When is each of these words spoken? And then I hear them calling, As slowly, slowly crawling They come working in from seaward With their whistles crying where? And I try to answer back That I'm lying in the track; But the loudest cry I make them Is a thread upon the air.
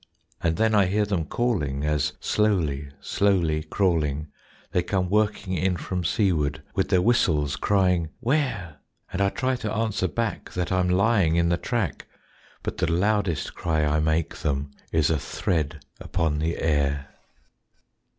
And 0.41 0.57
then 0.57 0.73
I 0.73 0.87
hear 0.87 1.05
them 1.05 1.25
calling, 1.25 1.85
As 1.85 2.13
slowly, 2.19 2.89
slowly 3.01 3.61
crawling 3.61 4.29
They 4.71 4.81
come 4.81 5.11
working 5.11 5.53
in 5.53 5.77
from 5.77 6.03
seaward 6.03 6.63
With 6.73 6.89
their 6.89 7.03
whistles 7.03 7.55
crying 7.55 8.09
where? 8.19 8.77
And 9.13 9.21
I 9.21 9.29
try 9.29 9.55
to 9.57 9.71
answer 9.71 10.07
back 10.07 10.53
That 10.53 10.71
I'm 10.71 10.89
lying 10.89 11.35
in 11.35 11.49
the 11.49 11.55
track; 11.57 12.07
But 12.63 12.77
the 12.79 12.91
loudest 12.91 13.53
cry 13.53 13.85
I 13.85 13.99
make 13.99 14.37
them 14.37 14.71
Is 14.91 15.11
a 15.11 15.19
thread 15.19 15.85
upon 15.99 16.39
the 16.39 16.57
air. 16.57 17.09